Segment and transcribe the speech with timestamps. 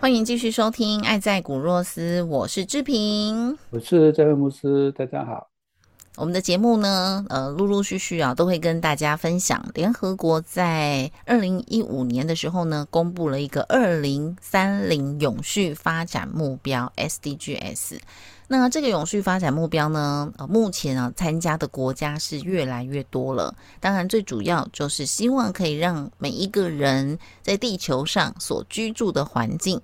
[0.00, 5.49] 欢迎继续收听《爱在古若斯》，我是志平，我是在位牧师，大家好。
[6.20, 9.64] 我们的节目呢，呃，陆陆续续啊，都会跟大家分享。
[9.72, 18.00] 联合国在二零一五年的时候呢，公布了一个二零三零永续发展目标 （SDGs）。
[18.48, 23.54] 那这个永续发展目标呢，呃，目前啊，参加的国家是越来越多了。
[23.80, 29.80] 当然，最主要就是希望可以让每一个人在地球上所居住的环境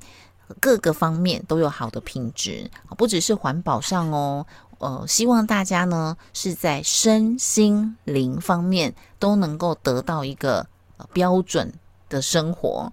[0.60, 4.46] 各个方面都有好的品质，不只是环保上哦。
[4.78, 10.66] 呃，希望大家呢是在身心灵方面都能够得到一个
[11.12, 11.72] 标准
[12.08, 12.92] 的生活。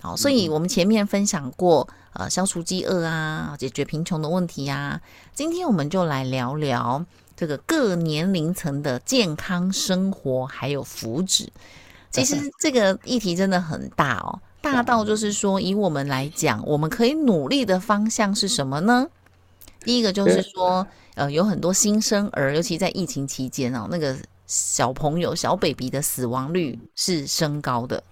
[0.00, 1.88] 好，所以我们前面分享过。
[2.16, 5.00] 呃，消除饥饿啊，解决贫穷的问题呀。
[5.34, 7.04] 今天我们就来聊聊
[7.34, 11.48] 这个各年龄层的健康生活还有福祉。
[12.12, 19.08] 其实这个议题真的很大哦，大到就是说，以我们来讲，我们可以努力的方向是什么呢？
[19.80, 28.02] 第一个就是说，呃，有很多新生儿，尤其在疫情期间哦，那个小朋友小 baby 的死亡率是升高的。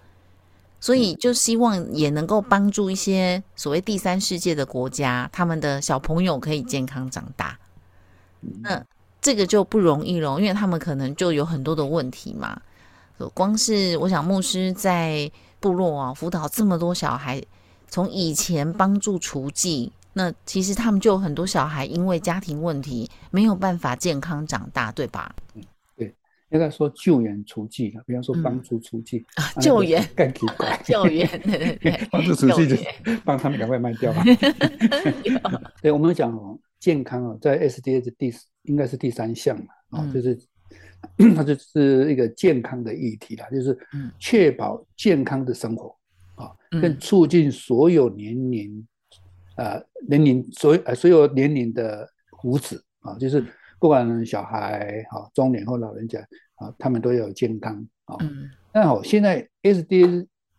[0.80, 7.56] 所以就希望也能够帮助一些所谓第三世界的国家，他们的小朋友可以健康长大。
[8.62, 8.84] 那
[9.20, 12.60] 这个就不容易了，因为他们可能就有很多的问题嘛。
[13.32, 15.30] 光是我想牧师在
[15.60, 17.40] 部落啊辅导这么多小孩，
[17.86, 25.34] 从以前帮助厨技，那其实他们就有很多小孩因为家庭问题没有办法健康长大，对吧？
[25.96, 26.14] 对
[26.50, 32.76] 应该说救援除剂了，比方说帮助除剂啊，救援更奇怪， 救援 对对对，帮助除剂就
[33.24, 34.22] 帮他们赶快卖掉吧。
[35.80, 38.32] 对，我们讲哦，健康哦，在 SDS 第
[38.64, 39.66] 应该是第三项嘛，
[39.98, 40.38] 哦，就是
[41.34, 43.76] 它就是一个健康的议题啦，就是
[44.18, 45.96] 确保健康的生活
[46.34, 46.52] 啊，
[46.82, 48.86] 跟促进所有年龄
[49.56, 52.08] 啊年龄所呃所有年龄的
[52.40, 53.44] 福祉啊，就是
[53.78, 56.18] 不管小孩哈、中年或老人家。
[56.56, 57.74] 啊，他们都要有健康
[58.04, 58.16] 啊。
[58.72, 60.04] 那好，现在 S D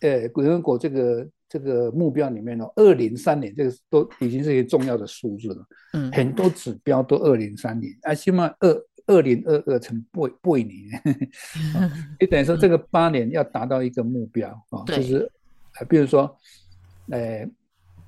[0.01, 5.65] 呃，联合国这个这个目标里面呢，二零三年这个都已经是一个重要的数字了。
[5.93, 10.67] 嗯，很多指标都二零三年，啊，起码二二零二二成八八年，
[12.19, 15.31] 你 等于说这个八年要达到一个目标啊，就是
[15.79, 16.37] 呃，比如说，
[17.11, 17.49] 呃，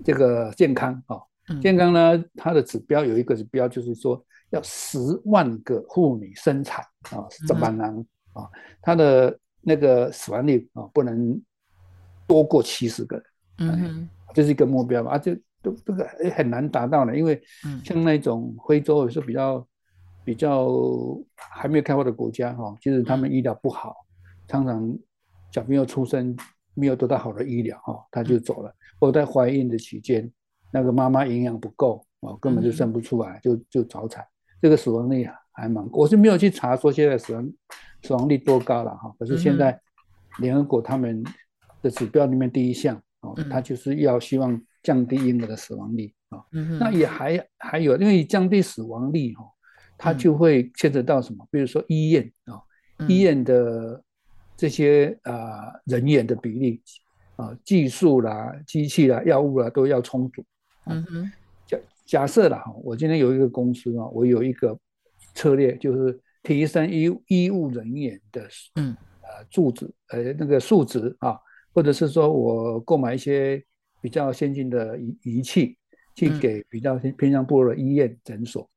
[0.04, 1.18] 这个健康啊，
[1.62, 4.24] 健康呢，它的指标有一个指标，就是说。
[4.52, 7.92] 要十万个妇女生产啊，是这般难
[8.32, 8.48] 啊，
[8.80, 11.42] 他的那个死亡率啊，不能
[12.28, 13.26] 多过七十个人，
[13.58, 17.42] 嗯，这是一个目标嘛，啊，就都这个很难达到的，因为
[17.84, 19.68] 像那种非洲也是比较
[20.24, 20.70] 比较
[21.36, 24.06] 还没有开发的国家哈，就是他们医疗不好，
[24.48, 24.96] 常常
[25.52, 26.38] 小朋友出生
[26.76, 30.32] 没有得到好的医疗哈，他就走了，我在怀孕的期间，
[30.72, 34.24] 那个妈妈营养不够啊，根本就生不出来，就就早产。
[34.62, 37.54] 这个死亡率还蛮，我是没有去查说现在死亡
[38.04, 39.14] 死亡率多高了哈。
[39.18, 39.80] 可是现在
[40.40, 41.24] 联合国他们
[41.82, 46.44] 的指标里面第一项哦，他就是要希望降低婴儿的死亡率啊。
[46.80, 49.46] 那也还还有，因为降低死亡率哈，
[49.98, 51.48] 它就会牵扯到什么？
[51.52, 52.60] 比如说医院啊，
[53.08, 54.04] 医院的
[54.58, 56.82] 这些啊人员的比例
[57.36, 60.44] 啊，技术啦、机器啦、药物啦都要充足。
[60.86, 61.32] 嗯哼。
[61.66, 64.78] 假假设啦哈，我今天有一个公司啊，我有一个
[65.34, 71.40] 策略，就是提升医医务人员的嗯呃素质呃那个素质啊，
[71.74, 73.62] 或者是说我购买一些
[74.00, 75.76] 比较先进的仪仪器，
[76.14, 78.70] 去给比较偏向部落的医院诊所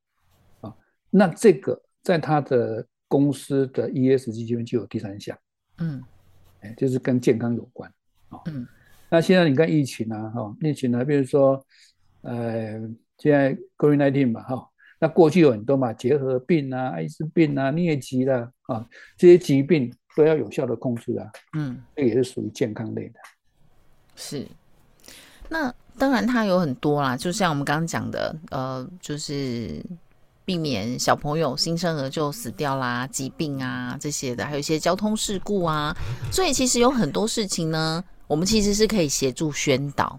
[0.63, 0.75] 啊，
[1.11, 5.39] 那这个在他的公司的 ESG 这边就有第三项，
[5.79, 6.03] 嗯，
[6.61, 7.91] 哎，就是跟健康有关
[8.29, 8.67] 啊，嗯，
[9.11, 11.65] 那现在你看疫情啊，哈，疫情呢，比如说
[12.23, 12.81] 呃。
[13.21, 14.71] 现在 COVID-19 嘛，哈，
[15.01, 18.87] 那过去有很多嘛，结核病啊、艾滋病啊、疟疾啦，啊，
[19.17, 21.29] 这些疾病都要有效的控制啊。
[21.57, 23.19] 嗯，这个也是属于健康类的。
[24.15, 24.47] 是。
[25.49, 29.85] 那当然，它有很多啦，就像我们刚刚讲的，呃，就是
[30.49, 35.95] 避免小朋友新生儿就死掉啦、疾病啊这些的，还有一些交通事故啊。
[36.33, 40.19] 所以其实有很多事情呢，我们其实是可以协助宣导，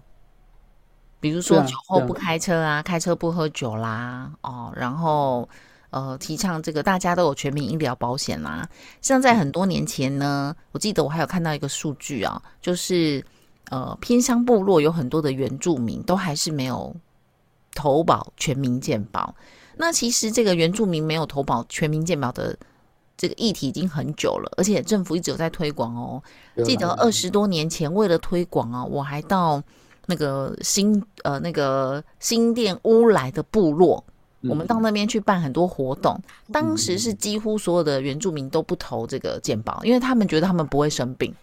[1.18, 5.48] 比如说酒后不开车啊，开车不喝酒啦，哦，然后
[5.90, 8.68] 呃，提倡这个大家都有全民医疗保险啦。
[9.02, 13.20] 像在很多年前呢，我记得我还有看到一个数据啊，就是
[13.70, 16.94] 呃，偏乡部落有很多的原住民都还是没有
[17.74, 19.34] 投保全民健保。
[19.80, 22.54] 那其实这个原住民没有投保全民健保的
[23.16, 26.22] 这个议题已经很久了，而且政府一直有在推广哦。
[26.62, 29.62] 记得二十多年前，为了推广啊，我还到
[30.06, 34.04] 那个新呃那个新店乌来的部落，
[34.42, 36.18] 我们到那边去办很多活动。
[36.52, 41.34] 当时是几乎所有的原住民都不投这个健保，因为他们觉得他们不会生病，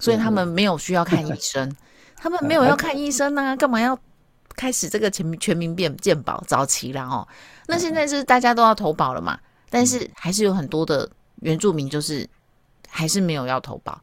[0.00, 1.74] 所以他们没有需要看医生，
[2.16, 3.98] 他们没有要看医生啊，干嘛要
[4.58, 7.28] 开始这个全民全民变健保早期了哦？
[7.68, 9.38] 那现在是大家都要投保了嘛，
[9.70, 11.08] 但是还是有很多的
[11.42, 12.28] 原住民就是
[12.88, 14.00] 还是没有要投保。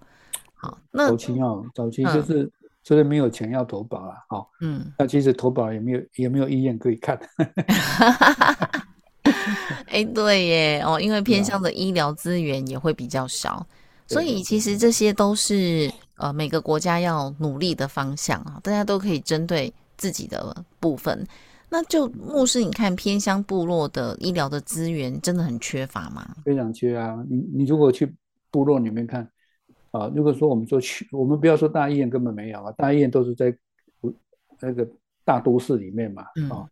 [0.53, 2.49] 好，那早期哦，早期就是
[2.81, 7.19] 就是没有钱要投保了，好，嗯，那其实投保也没有也没有医院可以看，
[9.87, 13.67] 哎，对耶，哦，因为偏向的医疗资源也会比较少，
[14.07, 21.25] 所以其实这些都是呃每个国家要努力的方向啊，大家都可以针对自己的部分。
[21.69, 26.35] 那就牧师，你看偏乡部落的医疗的资源真的很缺乏吗？
[26.45, 27.25] 非常缺啊。
[27.27, 28.13] 你你如果去
[28.51, 29.27] 部落里面看
[29.91, 33.53] 啊，如果说我们说去，我们不要说大医院根本没有啊，大医院都是在
[34.61, 34.87] 那个
[35.25, 36.65] 大都市里面嘛，嗯啊，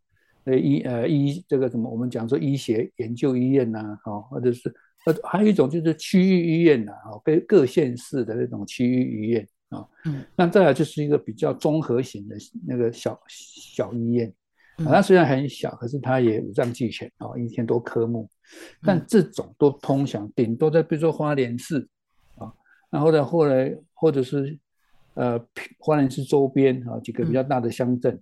[0.46, 4.74] 那医呃医这个什么，我们讲说医学研究医院呐、啊，或者是
[5.06, 12.36] 呃还有一种就是区域医院呐、啊，各各县市的那种区域医院啊，嗯，那再来就是一个比较综合型的
[12.66, 14.32] 那个小小医院。
[14.78, 18.30] 嗯啊，它虽然很小，可是它也五脏俱全啊，一天多科目。
[18.82, 21.88] 但这种都通常，顶多在比如说花莲市
[22.38, 22.52] 啊，
[22.90, 24.58] 然后呢，后来或者是
[25.16, 25.40] 呃
[25.80, 28.20] 花莲市周边啊几个比较大的乡镇。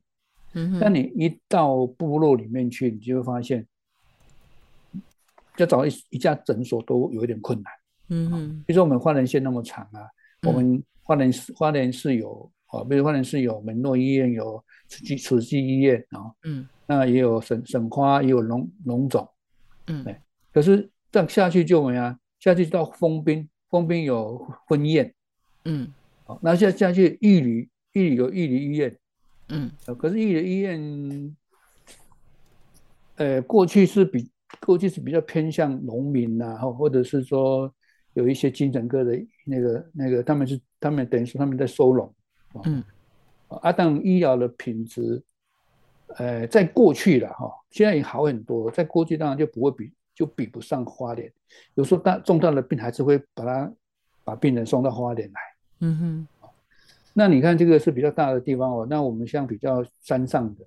[0.53, 3.65] 嗯哼，但你一到部落里面去，你就会发现，
[5.55, 7.73] 要找一一家诊所都有一点困难。
[8.09, 10.01] 嗯哼，比如说我们花莲县那么长啊，
[10.41, 16.65] 嗯我们花莲市花莲市有啊，比如花莲市有门诺医院，有慈济慈济医院啊，嗯。
[16.87, 19.27] 那也有省省花，也有龙龙总。
[19.87, 20.05] 嗯。
[20.05, 20.15] 对。
[20.53, 24.37] 可是这样下去就没啊，下去到丰滨，丰滨有
[24.67, 25.13] 婚宴，
[25.65, 25.91] 嗯。
[26.23, 28.97] 好，那下下去玉里，玉里有玉里医院，
[29.49, 29.69] 嗯。
[29.87, 31.35] 呃可是玉里医院，
[33.17, 34.31] 呃，过去是比
[34.65, 37.69] 过去是比较偏向农民呐、或或者是说
[38.13, 39.13] 有一些精神科的
[39.45, 42.13] 那个那个，他们是他们等于说他们在收容，
[42.65, 42.83] 嗯
[43.47, 45.21] 啊，但医疗的品质，
[46.17, 51.31] 呃，在过去了哈，现在也好很多，在过去当然就不会比就比不上花莲，
[51.73, 53.73] 有时候大重大的病还是会把他
[54.23, 55.41] 把病人送到花莲来。
[55.79, 56.27] 嗯哼，
[57.13, 60.65] 那你看这个是比较大的地方哦，那我们像比较山上的，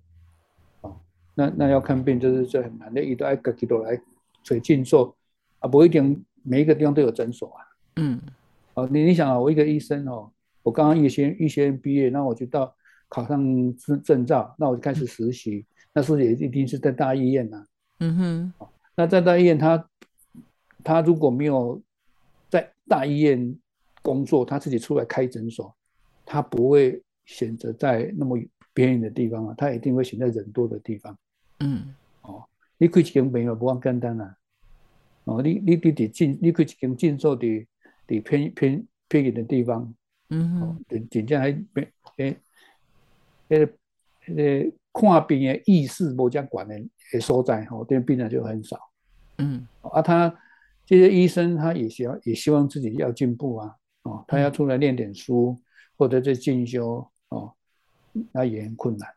[0.81, 1.01] 哦，
[1.35, 3.99] 那那要看病就是这很难的，一到挨个几多来
[4.43, 5.17] 水进做
[5.61, 7.65] 啊，不一定每一个地方都有诊所啊。
[7.97, 8.21] 嗯
[8.75, 10.31] 哦，你你想啊，我一个医生哦，
[10.63, 12.75] 我刚刚医学医学院毕业，那我就到
[13.09, 13.39] 考上
[13.77, 17.67] 证证照，那我就开始实习，那是也一定是在大医院啊、
[18.01, 18.53] 嗯哼，
[18.97, 19.89] 那在大医院他，
[20.83, 21.81] 他如果没有
[22.51, 23.57] 在大医院
[24.03, 25.75] 工作，他自己出来开诊所，
[26.27, 28.39] 他不会选择在那么
[28.73, 31.17] 边缘的地方啊，他一定会选在人多的地方。
[31.61, 32.45] 嗯哦
[32.77, 34.37] 你开一间病院不咁简单啊！
[35.27, 37.65] 哦，你你你得进，你开一间诊所伫
[38.07, 39.95] 伫偏偏偏远的地方，
[40.31, 42.37] 嗯哦哼，，真真正迄边诶，
[43.49, 43.73] 迄个
[44.27, 44.35] 迄
[44.71, 48.79] 个看病的意识无遮悬的的所在，吼，这病人就很少。
[49.39, 50.33] 嗯啊，他
[50.87, 55.61] 这些医生他也希望也希望自己要进步啊，哦，他要出来念点书
[55.97, 57.53] 或者在进修哦，
[58.33, 59.09] 那也很困难。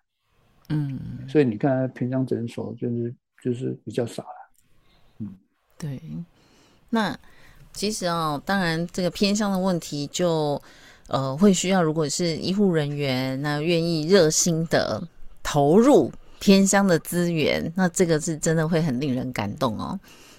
[0.70, 4.52] 嗯，所以你看，平常诊所就是就是比较少了。
[5.20, 5.34] 嗯
[5.78, 6.02] 对。
[6.90, 7.18] 那
[7.78, 10.60] 其实哦，当然这个偏向的问题就
[11.08, 15.02] 呃会需要，如果是医护人员那愿意热心的
[15.44, 19.98] 投入偏乡的资源，那这个是真的会很令人感动哦。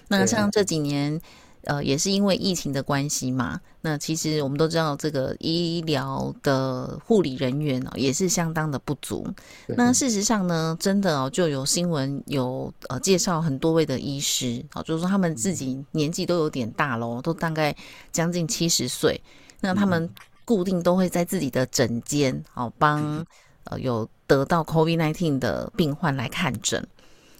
[0.09, 1.19] 那像这几年
[1.63, 3.59] 呃，也是因为疫情的关系嘛。
[3.81, 9.25] 那其实我们都知道，这个医疗的护理人员哦，也是相当的不足。
[9.67, 17.75] 那事实上呢，真的哦，就有新闻有呃介绍很多位的医师，哦，就是说他们自己年纪都有点大喽，都大概
[18.11, 19.21] 将近七十岁。
[19.61, 20.09] 那他们
[20.45, 23.25] 固定都会在自己的诊间哦，帮
[23.65, 26.85] 呃有得到 COVID-19 的病患来看诊。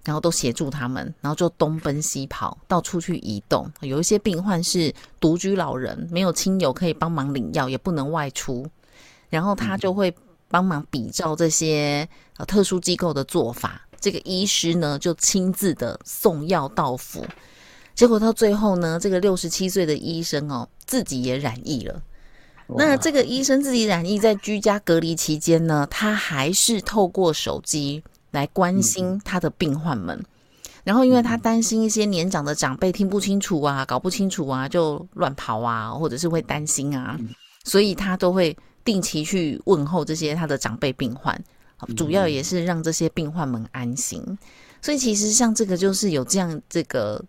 [0.06, 3.70] 然后都协助他们，然后就东奔西跑，到处去移动。
[3.82, 8.66] 有一些病患是独居老人，没有亲友可以帮忙领药，也不能外出，
[9.30, 10.14] 然后他就会
[10.48, 13.82] 帮忙比照这些呃特殊机构的做法。
[14.00, 17.26] 这个医师呢，就亲自的送药到府。
[17.94, 22.02] 结果到最后呢，这个六十七岁的医生哦，自己也染疫了。
[22.78, 28.04] 那这个医生自己染疫，在居家隔离期间呢，他还是透过手机。
[28.32, 30.24] 来关心他的病患们，
[30.84, 37.20] 然后因为他担心一些年长的长辈听不清楚啊、搞不清楚啊，就乱跑啊，或者是会担心啊，
[37.64, 38.56] 所以他都会
[38.86, 41.42] 定期去问候这些他的长辈病患，
[41.98, 44.24] 主要也是让这些病患们安心。
[44.82, 47.24] 所以其实像这个就是有这样这个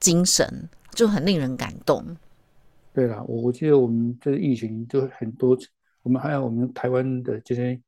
[0.00, 2.04] 精神，就很令人感动。
[2.92, 5.56] 对了，我我记得我们这个疫情就很多，
[6.02, 7.80] 我们还有我们台湾的这些。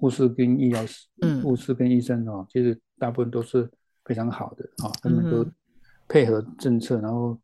[0.00, 1.06] 护士跟医疗师，
[1.42, 3.70] 护士跟医生哦，其实大部分都是
[4.06, 5.46] 非常好的啊，他们都
[6.08, 7.38] 配合政策，然后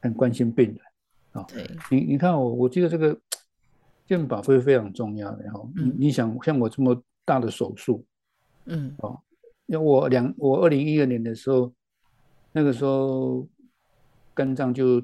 [0.00, 0.78] 很关心病人
[1.32, 1.42] 啊。
[1.48, 3.18] 对，你你看我，我记得这个
[4.06, 5.60] 健保会非常重要的哈。
[5.74, 8.06] 你你想像我这么大的手术，
[8.66, 9.20] 嗯，哦，
[9.66, 11.72] 因为我两我二零一二年的时候，
[12.52, 13.48] 那个时候
[14.32, 15.02] 肝脏就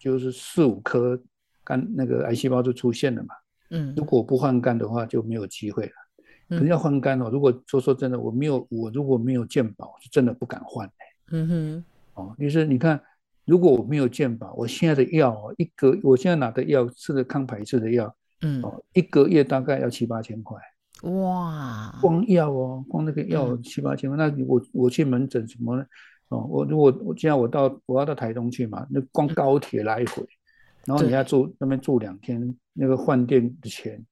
[0.00, 1.22] 就是四五颗
[1.62, 3.36] 肝那个癌细胞就出现了嘛。
[3.72, 5.92] 嗯，如果不换肝的话就没有机会了。
[6.48, 10.86] 可是要换肝哦，如果说说真的，我没有我如果没有健保，是真的不敢换
[11.30, 13.00] 嗯哼，哦，就是你看，
[13.46, 20.58] 如果我没有健保，我现在的药哦，一个我现在拿的药吃的抗排斥的药，嗯，哦，一个月大概要七八千块。
[21.10, 25.86] 哇，光药哦，光那个药七八千块，那我我去门诊什么呢？
[26.28, 30.28] 哦，我如果我现在我到我要到台东去嘛，那光高铁来回。
[30.84, 34.04] 然后你要住那边住两天，那个饭店的钱，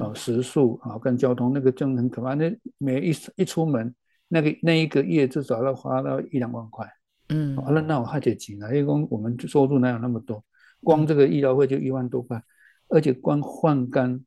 [0.00, 2.32] 啊，食宿啊，跟交通那个真的很可怕。
[2.32, 3.94] 那每一一出门，
[4.28, 6.90] 那个那一个月至少要花到一两万块。
[7.28, 10.42] 嗯，完了那我还得紧啊，因为光我们收入哪有那么多？
[10.82, 12.42] 光这个医疗费就一万多块，
[12.88, 14.18] 而且光换肝，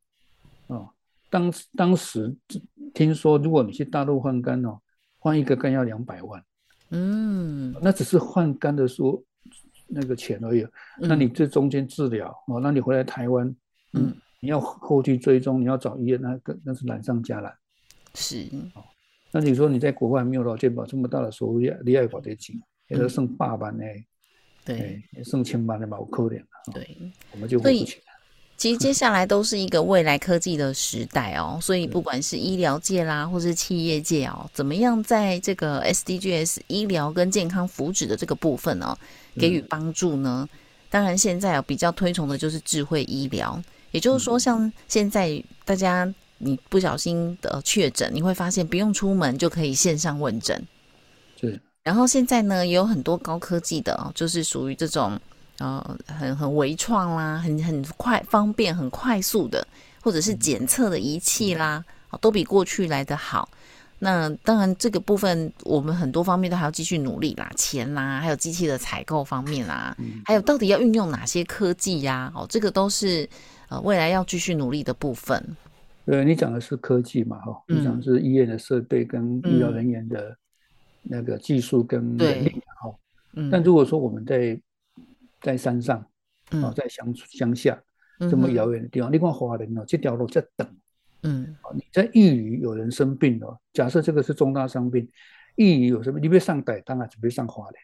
[0.67, 0.89] 哦，
[1.31, 2.35] 当当时
[2.93, 4.79] 听说如果你去大陆换肝哦，
[5.17, 6.43] 换一个肝要两百万。
[6.91, 9.23] 嗯，那只是换肝的时候。
[9.87, 10.67] 那个钱而已，
[10.99, 13.55] 那你这中间治疗哦，那你回来台湾，
[13.93, 17.53] 嗯，你要后续追踪，你要找医院，那个那是难上加难。
[18.13, 18.47] 是。
[18.75, 18.83] 哦，
[19.31, 23.83] 那你说你在国外没有劳健保这么大的收入，你爱保得紧，也都剩八万呢，
[24.65, 26.47] 对，剩千万的嘛，我扣点了。
[26.73, 26.97] 对，
[27.31, 28.01] 我们就付不起。
[28.57, 38.97] 其实接下来都是一个未来科技的时代哦，所以不管是医疗界啦，或是企业界哦，怎么样在这个 SDGs 医疗跟健康福祉的这个部分哦，
[39.35, 40.49] 给予帮助呢？
[40.89, 43.61] 当然，现在啊比较推崇的就是智慧医疗，
[43.91, 50.65] 也就是说，像现在大家你不小心的确诊，你会发现不用出门就可以线上问诊。
[51.39, 51.59] 对。
[51.83, 55.19] 然后现在呢，也有很多高科技的哦，就是属于这种。
[55.59, 59.65] 呃，很很微创啦，很很快方便、很快速的，
[60.01, 61.83] 或者是检测的仪器啦，
[62.21, 63.49] 都比过去来的好。
[63.99, 72.31] 那当然，这个部分我们很多方面都还要继续努力啦，钱啦，还有机器的采购方面啦，还有到底要运用哪些科技呀？
[72.35, 73.27] 哦，这个都是
[73.69, 75.43] 呃未来要继续努力的部分。
[76.05, 77.39] 对，你讲的是科技嘛？
[77.39, 80.37] 哈，你讲的是医院的设备跟医疗人员的
[81.01, 82.61] 那个技术跟能力。
[82.79, 82.93] 哈，
[83.33, 83.49] 嗯。
[83.49, 84.55] 但如果说我们在
[85.41, 86.05] 在山上，
[86.51, 87.79] 哦，在乡乡下
[88.19, 90.67] 这么遥远的地方，你看华人哦，这条路在等，
[91.23, 95.07] 嗯，你在玉里有人生病了，假设这个是重大伤病，
[95.55, 96.19] 玉里有什么？
[96.19, 97.75] 你别上台当啊，准备上华人。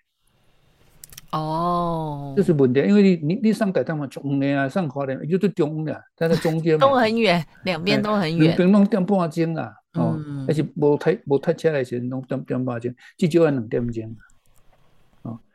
[1.32, 10.16] 哦，这是问题，因为你你你上台当嘛中的啊，上华人就是中的，在那中间 都很远，两边都很远，两边弄点半斤啊，哦，
[10.48, 14.16] 而且无太无太车来时弄点点半钟，至少要两点钟。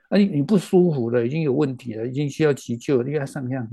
[0.09, 3.69] 啊，你你不舒服了，已经有问题了，已经需要急救，你看上下，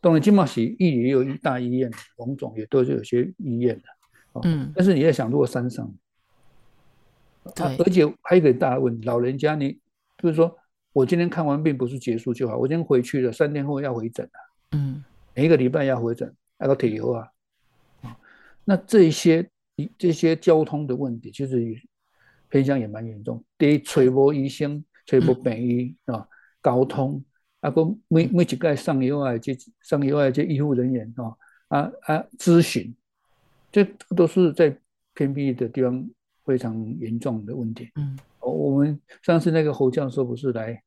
[0.00, 5.92] 当然，金马喜医也有一大医院，龙总也都是有些医院的，嗯，但是你在想，如果山上，
[7.56, 9.80] 对，而且还有一个大问题，老人家，你
[10.18, 10.56] 就是说，
[10.92, 15.02] 我今天看完病不是结束就好，我今天回去了，三天后要回诊了，嗯，
[15.34, 17.28] 每一个礼拜要回诊，那个铁油啊，
[18.02, 18.16] 啊，
[18.64, 19.50] 那这些
[19.98, 21.60] 这些交通的问题，其实
[22.48, 24.84] 偏向也蛮严重，得吹波医生。
[25.10, 26.24] 吹不便宜啊，
[26.62, 27.20] 交通。
[27.58, 31.36] 啊，个每每一个上游啊，这上游啊，这医护人员哦，
[31.66, 32.94] 啊啊咨询，
[33.72, 33.84] 这
[34.16, 34.74] 都是在
[35.12, 36.08] 偏僻的地方
[36.44, 37.90] 非常严重的问题。
[37.96, 40.80] 嗯，我们上次那个侯教授不是来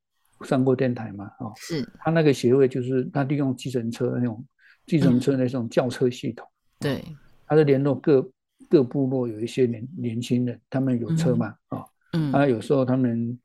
[0.46, 1.30] 上过电台嘛？
[1.42, 1.86] 哦，是。
[2.00, 4.44] 他那个协会就是他利用计程车那种
[4.88, 6.48] 计程车那种轿车系统，
[6.80, 7.03] 对，
[7.46, 8.32] 他是联络各
[8.70, 11.53] 各部落有一些年年轻人，他们有车嘛？
[11.68, 12.32] 啊，嗯。
[12.32, 13.38] 啊，有时候他们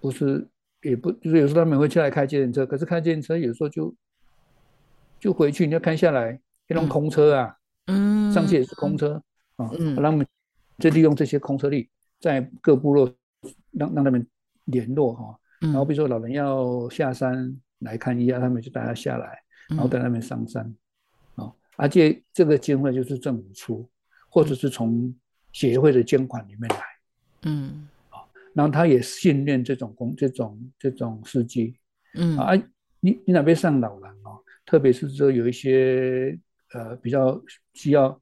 [0.00, 0.46] 不是。
[0.82, 3.92] 也不就是有时候他们会出来开接人车，可是开接人车有时候就
[5.18, 6.38] 就回去，你要开下来
[6.68, 9.20] 那种空车啊，嗯，上去也是空车
[9.56, 9.96] 啊，嗯。
[9.96, 10.24] 让他们
[10.78, 11.88] 就利用这些空车力，
[12.20, 13.12] 在各部落
[13.72, 14.24] 让让他们
[14.66, 20.72] 联络哈，然后比如说老人要下山来看一下，他们就带他下来，然后带他们上山
[21.34, 23.88] 啊，而且这个经费就是政府出，
[24.28, 25.12] 或者是从
[25.52, 26.84] 协会的捐款里面来，
[27.42, 27.88] 嗯。
[28.56, 31.76] 然后他也训练这种工、这种这种司机，
[32.14, 32.38] 嗯。
[32.38, 32.54] 啊，
[33.00, 36.36] 你你哪边上老人哦，特别是说有一些
[36.72, 37.38] 呃比较
[37.74, 38.18] 需要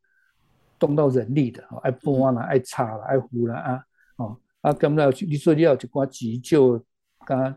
[0.77, 3.85] 动到人力的，爱拨啦、爱插啦、爱扶啦啊，
[4.17, 6.85] 哦啊，根本要你说你要去挂急救，
[7.25, 7.55] 跟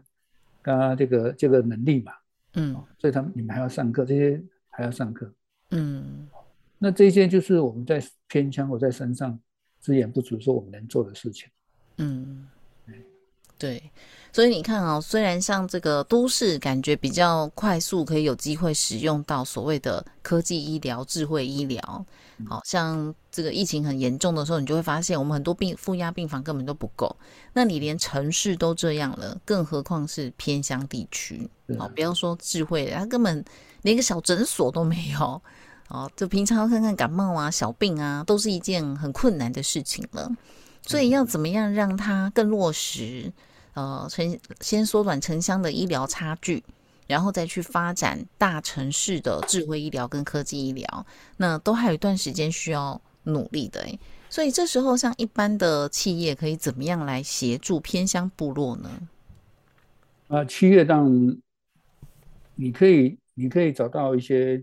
[0.62, 2.14] 跟这个这个能力嘛，
[2.54, 5.34] 嗯，所以他们你们还要上课，这些还要上课，
[5.72, 6.30] 嗯，
[6.78, 9.38] 那这些就是我们在偏乡或在山上
[9.80, 11.50] 资源不足，说我们能做的事情，
[11.98, 12.48] 嗯。
[13.58, 13.92] 对，
[14.32, 22.06] 所以你看啊，虽然像这个都市感觉比较快速，可以有机会使用到所谓的科技医疗、智慧医疗，
[22.48, 27.16] 好像这个疫情很严重的时候，你就会发现我们很多病负压病房根本都不够。
[27.54, 31.50] 那你连城市都这样了，更何况是偏乡地区？
[31.80, 33.44] 好，不要说智慧，它根本
[33.82, 35.42] 连个小诊所都没有。
[35.90, 40.30] 哦，就平常看看感冒啊、小病啊，都是一件很困难的事情了。
[40.88, 43.32] 所以要怎么样让它更落实？
[43.74, 46.64] 呃，城先缩短城乡的医疗差距，
[47.06, 51.06] 然后再去发展大城市的智慧医疗跟科技医疗，
[51.38, 54.00] 那都还有一段时间需要努力的诶。
[54.30, 58.90] 所以这时候，像一般的企业可以怎么样来协助偏乡部落呢？
[60.28, 61.38] 啊，企业当
[62.56, 64.62] 你可以，你可以找到一些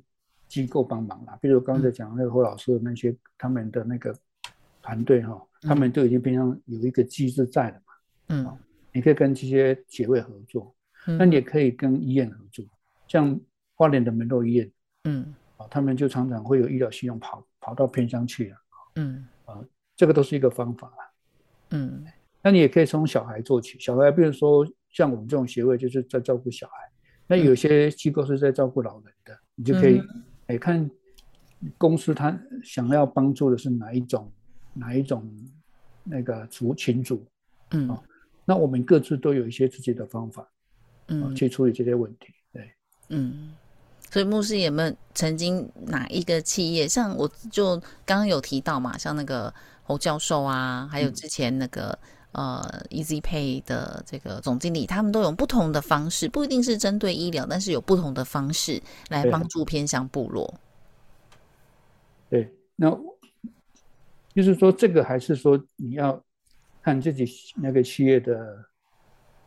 [0.48, 4.12] 机构帮忙啦，比如刚才讲那个侯老师的那些他们的那个
[4.82, 7.92] 团队哈，他们都已经变成有一个机制在了嘛，
[8.28, 8.58] 嗯。
[8.96, 10.72] 你可以跟这些协会合作，
[11.04, 12.64] 那你也可以跟医院合作，
[13.08, 13.36] 像
[13.74, 14.70] 花莲的门诺医院，
[15.02, 18.56] 嗯，啊，他们就常常会有医疗信用跑跑到偏乡去了，
[18.94, 19.58] 嗯，啊，
[19.96, 21.10] 这个都是一个方法啦，
[21.70, 22.04] 嗯，
[22.40, 26.74] 那你也可以从小孩做起，小孩比如说像我们这种协会就是在照顾小孩，
[27.26, 30.00] 那有些机构是在照顾老人的，你就可以，
[30.46, 30.88] 哎，看
[31.76, 34.30] 公司他想要帮助的是哪一种
[34.72, 35.28] 哪一种
[36.04, 37.24] 那个族群组，
[37.70, 37.96] 嗯。
[38.46, 40.46] 那我们各自都有一些自己的方法，
[41.08, 42.26] 嗯，去处理这些问题。
[42.52, 42.70] 对，
[43.08, 43.54] 嗯，
[44.10, 49.50] 所以牧师有没有曾经哪一个企业，像我就刚刚有提到嘛，像那个
[49.82, 51.98] 侯教授啊，还有之前那个
[52.32, 60.52] 呃 Easy Pay 的这个总经理，他们都有不同的方式，不一定是针对医疗，但是有不同的方式来帮助偏向部落。
[62.28, 62.90] 对，那
[64.34, 66.22] 就是说，这个还是说你要。
[66.86, 67.24] 看自己
[67.56, 68.64] 那个企业的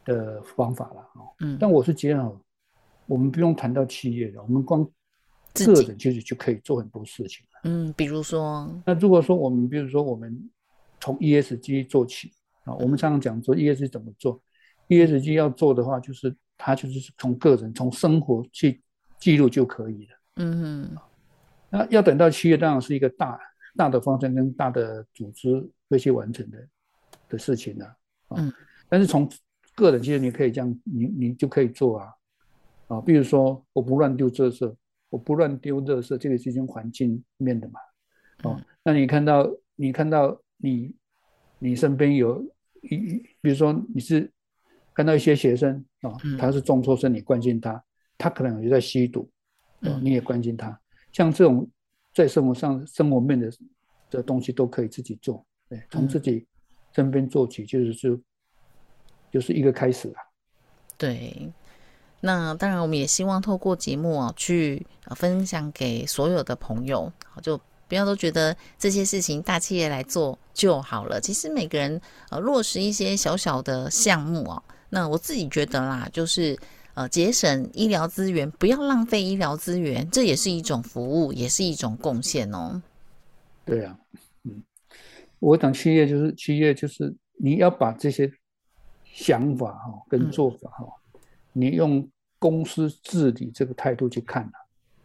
[0.04, 2.42] 的方法了哦，嗯，但我是觉得，
[3.06, 10.50] 我们不用谈到企业的，我们光个人其实就可以做很多事情了，嗯，比如说，那如果说我们比如说我们
[11.00, 12.32] 从 ESG 做起
[12.64, 14.42] 啊，我们常常讲说 ESG 怎么做
[14.88, 18.82] ，ESG 要做的话，就是它就是从个人从生活去
[19.20, 20.90] 记录就可以了，嗯，
[21.70, 23.40] 那要等到企业当然是一个大
[23.78, 26.58] 大的方针跟大的组织会去完成的。
[27.30, 27.86] 的事情呢，
[28.38, 28.50] 嗯，
[28.88, 29.30] 但是从
[29.76, 32.14] 个人其实你可以这样，你你就可以做啊，
[32.88, 34.76] 啊，比如说我不乱丢垃圾，
[35.10, 37.82] 我不乱丢垃圾，这个是一种环境面的嘛，
[38.44, 40.96] 哦，那你看到你看到你
[41.60, 42.42] 你身边有
[42.84, 44.32] 一，比如说你是
[44.94, 47.84] 看到一些学生啊，他是中辍生，你关心他，
[48.18, 49.30] 他可能也在吸毒，
[49.82, 50.80] 哦，你也关心他，
[51.12, 51.70] 像这种
[52.18, 53.52] 在生活上生活面的
[54.10, 56.46] 的东西都可以自己做，对，从自己。
[56.96, 58.20] 身边做起就是就
[59.32, 60.20] 就是一个开始啊。
[60.98, 61.48] 对，
[62.22, 64.84] 那当然我们也希望透过节目啊，去
[65.16, 67.12] 分享给所有的朋友，
[67.44, 71.22] 就不要都觉得这些事情大企业来做就好了。
[71.22, 72.02] 其实每个人
[72.32, 76.58] 呃落实一些小小的项目哦，那我自己觉得啦，就是
[76.98, 82.82] 呃节省医疗资源，不要浪费医疗资源，这也是一种服务，也是一种贡献哦。
[83.64, 83.96] 对啊。
[84.46, 84.64] 嗯
[85.38, 88.28] 我讲企业就是企业，就是你要把这些
[89.06, 90.88] 想法哈跟做法哈，
[91.54, 94.58] 你用公司治理这个态度去看啊。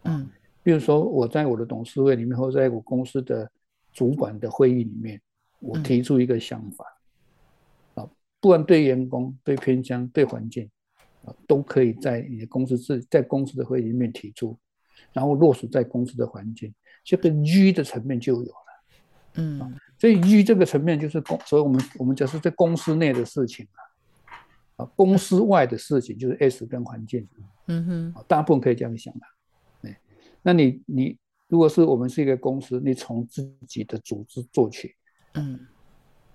[0.05, 0.31] 嗯
[0.63, 3.51] 比如说，我在我的董事会里面，或者在我公司的
[3.93, 5.21] 主管的会议里面，
[5.59, 6.87] 我嗯提出一个想法，
[7.97, 8.09] 啊，
[8.41, 10.71] 不管对员工、对偏乡、对环境，啊，
[11.47, 14.59] 都可以在你的公司自在公司的会议里面提出，
[15.13, 18.55] 然后落实在公司的环境，这个 G 的层面就有了。
[19.35, 23.67] 嗯所以 G 这个层面就是公，所以我们我们讲是在公司内的事情
[24.77, 27.27] 啊，啊，公司外的事情就是 S 跟环境。
[27.69, 29.21] 嗯哼，啊，大部分可以这样想的。
[29.83, 30.01] 哎，
[30.43, 34.93] 那你你如果是我们是一个公司，你从自己的组织做起，
[35.35, 35.67] 嗯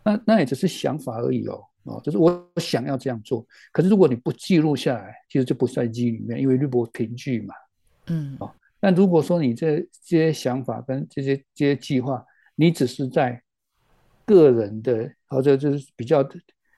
[0.03, 1.61] 那那也只是想法而已哦。
[1.87, 7.55] 哦，就是我想要这样做，可是如果你不记录下来，其实就不在记里面，因为律不凭据嘛。
[8.07, 12.23] 嗯哦但如果说你这这些想法跟这些这些计划，
[12.55, 13.41] 你只是在
[14.23, 16.23] 个人的或者就是比较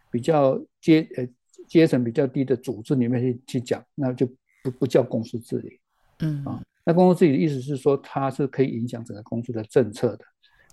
[0.10, 1.28] 比较阶呃
[1.68, 4.26] 阶层比较低的组织里面去去讲，那就
[4.64, 5.80] 不不叫公司治理。
[6.20, 10.26] 嗯啊那公司治理的意思是说，它是可以影响整个公司的政策的，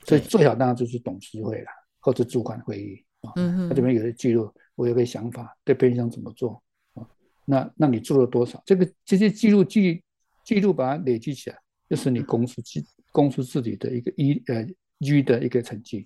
[0.05, 3.33] 所以最好当然就是董事会啦，或者主管会议啊。
[3.37, 6.63] 嗯哼，它这边有些记录，我有个想法，对偏向怎么做
[6.95, 7.07] 啊？
[7.45, 8.63] 那那你做了多少？
[8.67, 10.03] 这个这些记录记
[10.45, 14.67] 记录把它累积起来，就是你公司自公司自己的一个一呃
[15.01, 16.05] G 的一个成绩。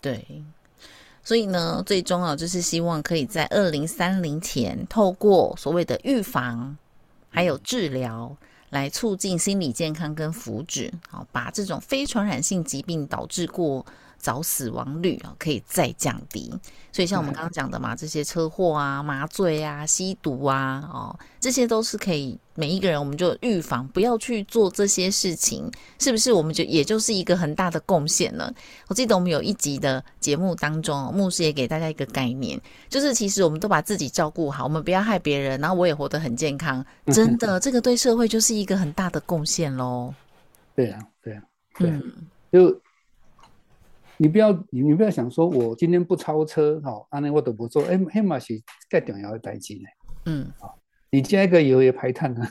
[0.00, 0.24] 对。
[1.22, 6.76] 所以呢，最终啊，就是希望可以在二零三零前，透过所谓的预防
[7.28, 8.34] 还有治疗，
[8.70, 13.84] 来促进心理健康跟福祉，好，把这种非传染性疾病导致过
[14.20, 16.52] 早死亡率啊，可以再降低。
[16.92, 26.32] 所以像我们刚刚讲的嘛，这些车祸啊、麻醉啊、吸毒啊，哦，这些都是可以每一个人我们就预防，不要去做这些事情，是不是？
[26.32, 28.52] 我们就也就是一个很大的贡献了。
[28.88, 40.12] 我记得我们有一集的节目当中哦，牧师也给大家一个概念，就是其实我们都把自己照顾好，我们不要害别人，然后我也活得很健康，真的，这个对社会就是一个很大的贡献喽。
[40.74, 41.42] 对啊，对啊，
[41.78, 42.12] 对啊嗯
[42.52, 42.80] 就
[44.20, 49.80] 你不要你你不要想说我今天不超车哈，安尼我都不做，哎，黑马是更重要的代志呢。
[50.26, 50.46] 嗯，
[51.08, 52.46] 你加一个油也排碳啊，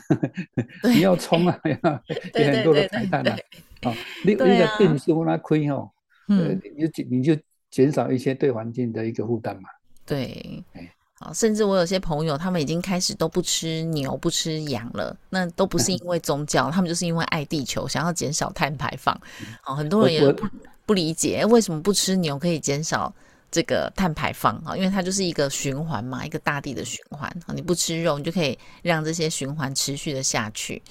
[0.82, 2.02] 对 你要冲啊， 要
[2.32, 3.88] 对也很多的排碳啊对。
[3.88, 5.88] 啊，你你的变数那亏哦，
[6.26, 7.36] 呃嗯，，你就你就
[7.70, 9.68] 减少一些对环境的一个负担嘛。
[10.04, 10.92] 对哎。
[11.20, 19.14] 好，甚至我有些朋友，他们已经开始都不吃牛、不吃羊了，那都不是因为宗教， 他们就是因为爱地球，想要减少碳排放。
[19.62, 20.48] 好，很多人也不
[20.90, 23.14] 不理解为什么不吃牛可以减少
[23.48, 27.54] 这个碳排放啊，因为它就是一个循环嘛，一个大地的循环啊。
[27.54, 30.82] 你不吃肉，你就可以让这些循环持续的下去。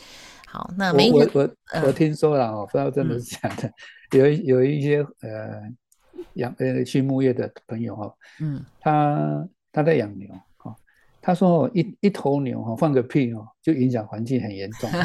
[0.48, 3.70] 好，那我我我嗯我听说了哦，不知道真的是假的，
[4.18, 5.62] 有一有一些呃
[6.36, 10.40] 养呃畜牧业的朋友哦，嗯他他在养牛哦，
[11.22, 14.90] 他说一一头牛哈放个屁哦，就影响环境很严重。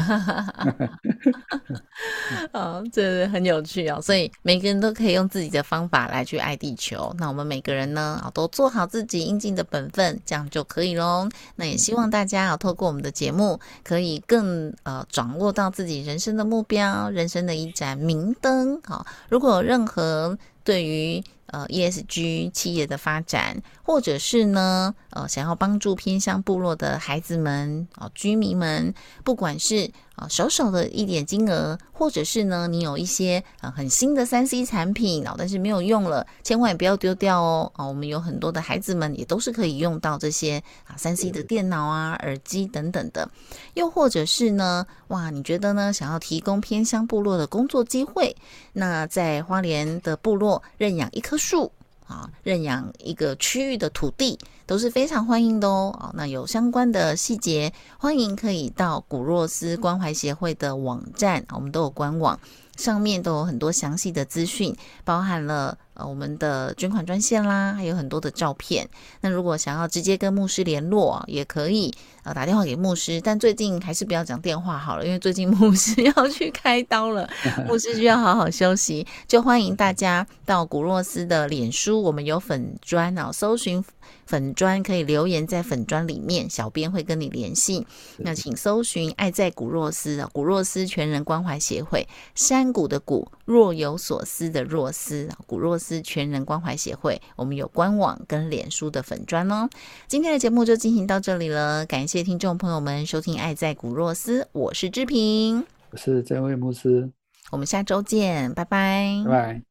[2.53, 7.13] 哦，这很有趣哦，所以每个人都可以用自己的方法来去爱地球。
[7.19, 11.27] 那我们每个人呢，啊，都做好自己应尽的本分，这样就可以喽。
[11.57, 18.81] 那也希望大家啊，透过我们的节目，可以更呃掌握到自己人生的目标，人生的一盏明灯。
[18.83, 21.23] 好，如果有任何对于
[21.55, 37.85] 呃 ESG 企业的发展，或者是呢呃想要帮助偏乡部落的孩子们啊、居民们，不管是啊少少的一点金额，或者是呢你有一些啊很新的三 C 产品啊，但是没有用了，千万也不要丢掉哦啊！
[37.85, 43.29] 我们有很多的孩子们也都是可以用到这些啊三 C 的电脑啊、耳机等等的，
[43.73, 48.35] 又或者是呢哇，你觉得呢想要提供偏乡部落的工作机会，
[48.73, 51.71] 那在花莲的部落认养一棵树。
[52.07, 55.95] 啊，认养一个区域的土地都是非常欢迎的哦。
[55.99, 62.39] 啊，那有相关的细节，欢迎可以到古若斯关怀协会的网站，我们都有官网，
[62.75, 68.87] 上面都有很多详细的资讯，包含了呃我们的捐款专线啦，还有很多的照片。
[69.21, 77.29] 那如果想要直接跟牧师联络，也可以呃打电话给牧师，但最近还是不要讲电话好了，因为最近牧师要去开刀了，
[77.67, 79.05] 牧师需要好好休息。
[79.27, 83.83] 就欢迎大家到古若斯的脸书，我们有粉砖哦，搜寻
[84.25, 87.85] 粉砖可以留言在粉砖里面，小编会跟你联系。
[88.17, 99.69] 那请搜寻“爱在古若斯”啊，古若斯全人关怀协会，山谷的谷，若有所思的若斯啊，古若斯全人关怀协会，我们有官网跟脸书的粉砖哦。
[100.07, 107.11] 今天的节目就进行到这里了，感谢听众朋友们收听《爱在古若斯》，我是志平，我是这位牧师，
[107.51, 109.61] 我们下周见，拜拜拜拜。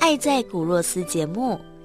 [0.00, 1.58] 爱在古若斯节目